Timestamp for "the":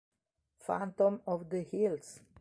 1.51-1.61